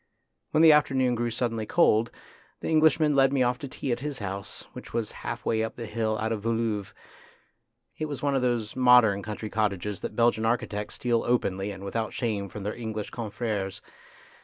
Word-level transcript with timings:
When 0.49 0.63
the 0.63 0.71
afternoon 0.71 1.13
grew 1.13 1.29
suddenly 1.29 1.67
cold, 1.67 2.09
the 2.59 2.69
Englishman 2.69 3.15
led 3.15 3.31
me 3.31 3.43
off 3.43 3.59
to 3.59 3.67
tea 3.67 3.91
at 3.91 3.99
his 3.99 4.17
house, 4.17 4.65
which 4.73 4.95
was 4.95 5.11
half 5.11 5.45
way 5.45 5.61
up 5.63 5.75
the 5.75 5.85
hill 5.85 6.17
out 6.17 6.31
of 6.31 6.43
Woluwe. 6.43 6.91
It 7.99 8.05
was 8.07 8.23
one 8.23 8.33
of 8.33 8.41
those 8.41 8.75
modern 8.75 9.21
country 9.21 9.51
cottages 9.51 9.99
that 9.99 10.15
Belgian 10.15 10.43
architects 10.43 10.95
steal 10.95 11.23
openly 11.23 11.69
and 11.69 11.83
with 11.83 11.95
out 11.95 12.13
shame 12.13 12.49
from 12.49 12.63
their 12.63 12.73
English 12.73 13.11
confreres. 13.11 13.79